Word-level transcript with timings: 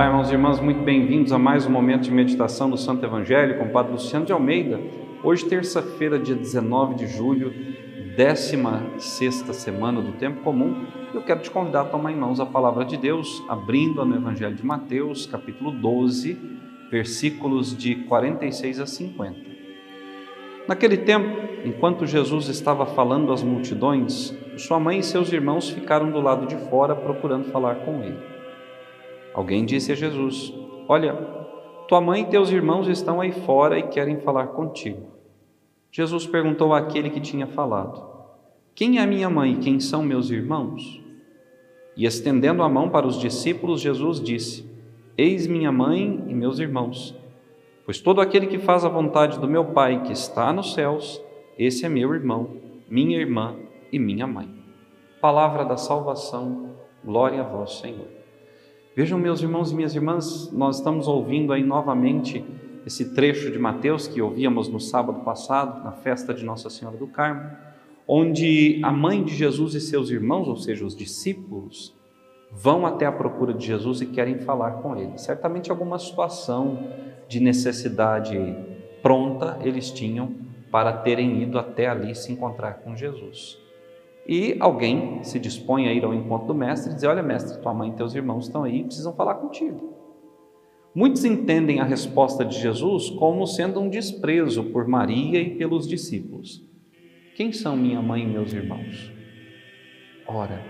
Olá, 0.00 0.08
irmãos 0.08 0.30
e 0.30 0.32
irmãs, 0.32 0.60
muito 0.60 0.82
bem-vindos 0.82 1.30
a 1.30 1.38
mais 1.38 1.66
um 1.66 1.70
momento 1.70 2.04
de 2.04 2.10
meditação 2.10 2.70
do 2.70 2.78
Santo 2.78 3.04
Evangelho 3.04 3.58
com 3.58 3.66
o 3.66 3.68
Padre 3.68 3.92
Luciano 3.92 4.24
de 4.24 4.32
Almeida. 4.32 4.80
Hoje, 5.22 5.44
terça-feira, 5.44 6.18
dia 6.18 6.34
19 6.34 6.94
de 6.94 7.06
julho, 7.06 7.52
16 8.16 9.34
semana 9.52 10.00
do 10.00 10.12
Tempo 10.12 10.40
Comum, 10.40 10.86
eu 11.12 11.20
quero 11.20 11.40
te 11.40 11.50
convidar 11.50 11.82
a 11.82 11.84
tomar 11.84 12.12
em 12.12 12.16
mãos 12.16 12.40
a 12.40 12.46
palavra 12.46 12.82
de 12.82 12.96
Deus, 12.96 13.44
abrindo 13.46 14.02
no 14.06 14.16
Evangelho 14.16 14.54
de 14.54 14.64
Mateus, 14.64 15.26
capítulo 15.26 15.70
12, 15.70 16.34
versículos 16.90 17.76
de 17.76 17.96
46 17.96 18.80
a 18.80 18.86
50. 18.86 19.38
Naquele 20.66 20.96
tempo, 20.96 21.42
enquanto 21.62 22.06
Jesus 22.06 22.48
estava 22.48 22.86
falando 22.86 23.34
às 23.34 23.42
multidões, 23.42 24.34
sua 24.56 24.80
mãe 24.80 25.00
e 25.00 25.02
seus 25.02 25.30
irmãos 25.30 25.68
ficaram 25.68 26.10
do 26.10 26.22
lado 26.22 26.46
de 26.46 26.56
fora 26.70 26.96
procurando 26.96 27.50
falar 27.50 27.74
com 27.84 28.02
ele. 28.02 28.39
Alguém 29.34 29.64
disse 29.64 29.92
a 29.92 29.94
Jesus: 29.94 30.52
Olha, 30.88 31.14
tua 31.88 32.00
mãe 32.00 32.22
e 32.22 32.26
teus 32.26 32.50
irmãos 32.50 32.88
estão 32.88 33.20
aí 33.20 33.32
fora 33.32 33.78
e 33.78 33.84
querem 33.84 34.20
falar 34.20 34.48
contigo. 34.48 35.06
Jesus 35.90 36.26
perguntou 36.26 36.72
àquele 36.72 37.10
que 37.10 37.20
tinha 37.20 37.46
falado: 37.46 38.02
Quem 38.74 38.98
é 38.98 39.06
minha 39.06 39.28
mãe 39.28 39.52
e 39.52 39.58
quem 39.58 39.80
são 39.80 40.02
meus 40.02 40.30
irmãos? 40.30 41.00
E 41.96 42.06
estendendo 42.06 42.62
a 42.62 42.68
mão 42.68 42.88
para 42.88 43.06
os 43.06 43.18
discípulos, 43.18 43.80
Jesus 43.80 44.20
disse: 44.20 44.68
Eis 45.18 45.46
minha 45.46 45.72
mãe 45.72 46.24
e 46.28 46.34
meus 46.34 46.58
irmãos. 46.58 47.14
Pois 47.84 48.00
todo 48.00 48.20
aquele 48.20 48.46
que 48.46 48.58
faz 48.58 48.84
a 48.84 48.88
vontade 48.88 49.38
do 49.38 49.48
meu 49.48 49.64
Pai 49.64 50.02
que 50.04 50.12
está 50.12 50.52
nos 50.52 50.74
céus, 50.74 51.20
esse 51.58 51.84
é 51.84 51.88
meu 51.88 52.14
irmão, 52.14 52.56
minha 52.88 53.18
irmã 53.18 53.56
e 53.92 53.98
minha 53.98 54.26
mãe. 54.26 54.48
Palavra 55.20 55.64
da 55.64 55.76
salvação, 55.76 56.70
glória 57.04 57.40
a 57.40 57.44
vós, 57.44 57.78
Senhor. 57.78 58.19
Vejam, 59.00 59.18
meus 59.18 59.40
irmãos 59.40 59.72
e 59.72 59.74
minhas 59.74 59.94
irmãs, 59.94 60.52
nós 60.52 60.76
estamos 60.76 61.08
ouvindo 61.08 61.54
aí 61.54 61.64
novamente 61.64 62.44
esse 62.84 63.14
trecho 63.14 63.50
de 63.50 63.58
Mateus 63.58 64.06
que 64.06 64.20
ouvíamos 64.20 64.68
no 64.68 64.78
sábado 64.78 65.20
passado, 65.20 65.82
na 65.82 65.90
festa 65.90 66.34
de 66.34 66.44
Nossa 66.44 66.68
Senhora 66.68 66.98
do 66.98 67.06
Carmo, 67.06 67.50
onde 68.06 68.78
a 68.84 68.92
mãe 68.92 69.24
de 69.24 69.34
Jesus 69.34 69.74
e 69.74 69.80
seus 69.80 70.10
irmãos, 70.10 70.48
ou 70.48 70.56
seja, 70.56 70.84
os 70.84 70.94
discípulos, 70.94 71.96
vão 72.52 72.84
até 72.84 73.06
a 73.06 73.12
procura 73.12 73.54
de 73.54 73.64
Jesus 73.64 74.02
e 74.02 74.06
querem 74.06 74.40
falar 74.40 74.82
com 74.82 74.94
ele. 74.94 75.16
Certamente 75.16 75.70
alguma 75.70 75.98
situação 75.98 76.90
de 77.26 77.40
necessidade 77.40 78.36
pronta 79.00 79.58
eles 79.62 79.90
tinham 79.90 80.34
para 80.70 80.92
terem 80.92 81.42
ido 81.42 81.58
até 81.58 81.86
ali 81.86 82.14
se 82.14 82.30
encontrar 82.30 82.74
com 82.80 82.94
Jesus. 82.94 83.58
E 84.26 84.56
alguém 84.60 85.22
se 85.24 85.38
dispõe 85.38 85.88
a 85.88 85.92
ir 85.92 86.04
ao 86.04 86.14
encontro 86.14 86.48
do 86.48 86.54
mestre 86.54 86.92
e 86.92 86.94
dizer: 86.94 87.08
Olha, 87.08 87.22
mestre, 87.22 87.60
tua 87.60 87.74
mãe 87.74 87.90
e 87.90 87.94
teus 87.94 88.14
irmãos 88.14 88.46
estão 88.46 88.64
aí, 88.64 88.84
precisam 88.84 89.14
falar 89.14 89.34
contigo. 89.36 89.98
Muitos 90.94 91.24
entendem 91.24 91.80
a 91.80 91.84
resposta 91.84 92.44
de 92.44 92.58
Jesus 92.58 93.10
como 93.10 93.46
sendo 93.46 93.80
um 93.80 93.88
desprezo 93.88 94.64
por 94.64 94.88
Maria 94.88 95.40
e 95.40 95.56
pelos 95.56 95.86
discípulos. 95.86 96.64
Quem 97.36 97.52
são 97.52 97.76
minha 97.76 98.02
mãe 98.02 98.24
e 98.24 98.26
meus 98.26 98.52
irmãos? 98.52 99.12
Ora, 100.26 100.60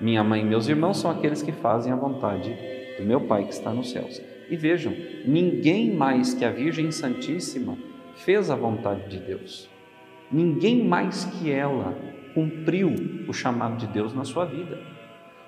minha 0.00 0.22
mãe 0.22 0.40
e 0.40 0.44
meus 0.44 0.68
irmãos 0.68 0.98
são 0.98 1.10
aqueles 1.10 1.42
que 1.42 1.52
fazem 1.52 1.92
a 1.92 1.96
vontade 1.96 2.56
do 2.96 3.04
meu 3.04 3.22
Pai 3.22 3.44
que 3.44 3.52
está 3.52 3.72
nos 3.72 3.90
céus. 3.90 4.22
E 4.48 4.56
vejam, 4.56 4.94
ninguém 5.26 5.94
mais 5.94 6.32
que 6.32 6.44
a 6.44 6.50
Virgem 6.50 6.90
Santíssima 6.90 7.76
fez 8.16 8.50
a 8.50 8.56
vontade 8.56 9.08
de 9.08 9.18
Deus. 9.18 9.68
Ninguém 10.30 10.84
mais 10.84 11.24
que 11.24 11.50
ela 11.50 11.96
cumpriu 12.34 12.94
o 13.28 13.32
chamado 13.32 13.76
de 13.76 13.86
Deus 13.86 14.14
na 14.14 14.24
sua 14.24 14.44
vida. 14.44 14.78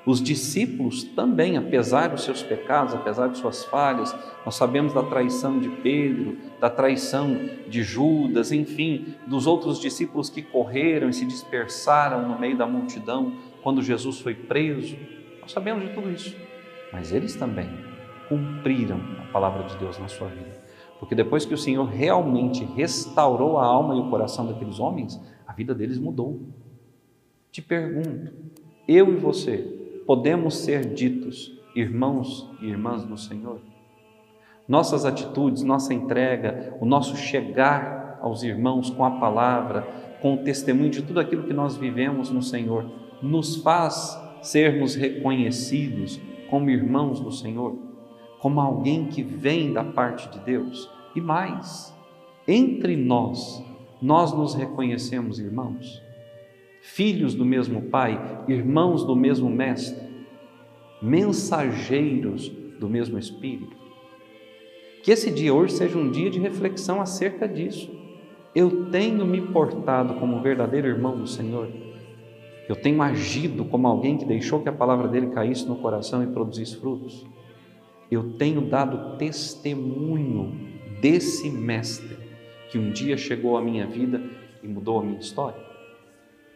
Os 0.05 0.21
discípulos 0.21 1.05
também, 1.05 1.57
apesar 1.57 2.09
dos 2.09 2.25
seus 2.25 2.43
pecados, 2.43 2.93
apesar 2.93 3.29
de 3.29 3.39
suas 3.39 3.65
falhas, 3.65 4.13
nós 4.45 4.57
sabemos 4.57 4.93
da 4.93 5.03
traição 5.05 5.61
de 5.61 5.69
Pedro, 5.69 6.37
da 6.61 6.69
traição 6.69 7.39
de 7.69 7.85
Judas, 7.85 8.51
enfim, 8.51 9.15
dos 9.29 9.47
outros 9.47 9.81
discípulos 9.81 10.29
que 10.29 10.43
correram 10.43 11.09
e 11.09 11.13
se 11.13 11.25
dispersaram 11.25 12.29
no 12.29 12.39
meio 12.39 12.59
da 12.59 12.67
multidão 12.67 13.33
quando 13.63 13.81
Jesus 13.81 14.19
foi 14.19 14.35
preso. 14.35 14.97
Nós 15.41 15.53
sabemos 15.53 15.85
de 15.89 15.95
tudo 15.95 16.11
isso. 16.11 16.37
Mas 16.93 17.13
eles 17.13 17.37
também 17.37 17.69
cumpriram 18.29 19.01
a 19.21 19.33
palavra 19.33 19.63
de 19.65 19.77
Deus 19.77 19.99
na 20.01 20.09
sua 20.09 20.29
vida. 20.29 20.63
Porque 20.99 21.15
depois 21.15 21.45
que 21.45 21.55
o 21.55 21.59
Senhor 21.59 21.85
realmente 21.85 22.65
restaurou 22.65 23.59
a 23.59 23.65
alma 23.65 23.95
e 23.95 24.01
o 24.01 24.11
coração 24.11 24.47
daqueles 24.47 24.81
homens, 24.81 25.21
a 25.47 25.53
vida 25.53 25.75
deles 25.75 25.99
mudou. 25.99 26.41
Te 27.53 27.61
pergunto, 27.61 28.33
eu 28.89 29.13
e 29.13 29.17
você 29.17 29.59
podemos 30.07 30.55
ser 30.55 30.95
ditos 30.95 31.53
irmãos 31.77 32.51
e 32.63 32.67
irmãs 32.69 33.05
no 33.05 33.19
Senhor? 33.19 33.61
Nossas 34.67 35.05
atitudes, 35.05 35.63
nossa 35.63 35.93
entrega, 35.93 36.75
o 36.81 36.87
nosso 36.87 37.15
chegar 37.15 38.19
aos 38.23 38.43
irmãos 38.43 38.89
com 38.89 39.05
a 39.05 39.11
palavra, 39.21 39.83
com 40.23 40.33
o 40.33 40.39
testemunho 40.39 40.89
de 40.89 41.03
tudo 41.03 41.21
aquilo 41.21 41.43
que 41.43 41.53
nós 41.53 41.77
vivemos 41.77 42.31
no 42.31 42.41
Senhor, 42.41 42.91
nos 43.21 43.57
faz 43.57 44.19
sermos 44.41 44.95
reconhecidos 44.95 46.19
como 46.49 46.71
irmãos 46.71 47.21
do 47.21 47.31
Senhor, 47.31 47.77
como 48.41 48.63
alguém 48.63 49.09
que 49.09 49.23
vem 49.23 49.75
da 49.75 49.85
parte 49.85 50.27
de 50.31 50.39
Deus. 50.39 50.89
E 51.15 51.21
mais, 51.21 51.95
entre 52.49 52.97
nós, 52.97 53.63
nós 54.01 54.33
nos 54.33 54.55
reconhecemos 54.55 55.39
irmãos 55.39 56.03
filhos 56.83 57.33
do 57.33 57.45
mesmo 57.45 57.83
Pai, 57.83 58.45
irmãos 58.49 59.05
do 59.05 59.15
mesmo 59.15 59.49
Mestre, 59.49 60.03
mensageiros 61.01 62.49
do 62.79 62.89
mesmo 62.89 63.19
Espírito. 63.19 63.77
Que 65.03 65.13
esse 65.13 65.31
dia 65.31 65.55
hoje 65.55 65.75
seja 65.75 65.97
um 65.97 66.11
dia 66.11 66.29
de 66.29 66.41
reflexão 66.41 67.01
acerca 67.01 67.49
disso. 67.49 67.91
Eu 68.55 68.91
tenho 68.91 69.25
me 69.25 69.41
portado 69.41 70.15
como 70.15 70.37
um 70.37 70.43
verdadeiro 70.43 70.89
irmão 70.89 71.17
do 71.17 71.27
Senhor. 71.27 71.69
Eu 72.69 72.77
tenho 72.77 73.01
agido 73.01 73.65
como 73.65 73.87
alguém 73.87 74.19
que 74.19 74.25
deixou 74.25 74.61
que 74.61 74.69
a 74.69 74.73
palavra 74.73 75.09
dele 75.09 75.29
caísse 75.29 75.67
no 75.67 75.77
coração 75.77 76.23
e 76.23 76.27
produzisse 76.27 76.77
frutos. 76.77 77.25
Eu 78.11 78.35
tenho 78.35 78.61
dado 78.61 79.17
testemunho 79.17 80.53
desse 81.01 81.49
mestre 81.49 82.17
que 82.71 82.79
um 82.79 82.91
dia 82.91 83.17
chegou 83.17 83.57
à 83.57 83.63
minha 83.63 83.87
vida 83.87 84.21
e 84.63 84.69
mudou 84.69 85.01
a 85.01 85.03
minha 85.03 85.19
história. 85.19 85.72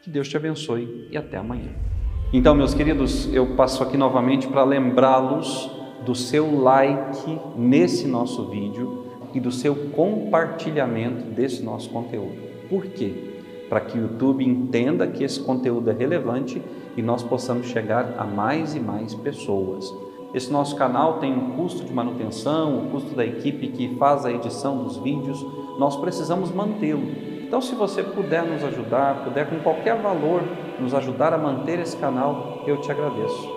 Que 0.06 0.10
Deus 0.12 0.28
te 0.28 0.36
abençoe 0.36 1.08
e 1.10 1.16
até 1.16 1.36
amanhã. 1.36 1.72
Então, 2.32 2.54
meus 2.54 2.72
queridos, 2.72 3.28
eu 3.34 3.56
passo 3.56 3.82
aqui 3.82 3.96
novamente 3.96 4.46
para 4.46 4.62
lembrá-los 4.62 5.68
do 6.04 6.14
seu 6.14 6.62
like 6.62 7.40
nesse 7.56 8.06
nosso 8.06 8.44
vídeo 8.48 9.04
e 9.34 9.40
do 9.40 9.50
seu 9.50 9.74
compartilhamento 9.90 11.24
desse 11.24 11.60
nosso 11.60 11.90
conteúdo. 11.90 12.36
Por 12.70 12.86
quê? 12.86 13.14
Para 13.68 13.80
que 13.80 13.98
o 13.98 14.02
YouTube 14.02 14.46
entenda 14.46 15.08
que 15.08 15.24
esse 15.24 15.40
conteúdo 15.40 15.90
é 15.90 15.92
relevante 15.92 16.62
e 16.96 17.02
nós 17.02 17.24
possamos 17.24 17.66
chegar 17.66 18.14
a 18.16 18.22
mais 18.22 18.76
e 18.76 18.78
mais 18.78 19.12
pessoas. 19.12 19.92
Esse 20.32 20.52
nosso 20.52 20.76
canal 20.76 21.18
tem 21.18 21.36
um 21.36 21.56
custo 21.56 21.84
de 21.84 21.92
manutenção, 21.92 22.78
o 22.78 22.90
custo 22.90 23.12
da 23.16 23.26
equipe 23.26 23.66
que 23.66 23.96
faz 23.96 24.24
a 24.24 24.30
edição 24.30 24.84
dos 24.84 24.98
vídeos, 24.98 25.44
nós 25.80 25.96
precisamos 25.96 26.52
mantê-lo. 26.52 27.35
Então, 27.46 27.60
se 27.60 27.76
você 27.76 28.02
puder 28.02 28.42
nos 28.42 28.64
ajudar, 28.64 29.22
puder 29.22 29.48
com 29.48 29.60
qualquer 29.60 29.96
valor 29.96 30.42
nos 30.80 30.92
ajudar 30.92 31.32
a 31.32 31.38
manter 31.38 31.78
esse 31.78 31.96
canal, 31.96 32.64
eu 32.66 32.80
te 32.80 32.90
agradeço. 32.90 33.55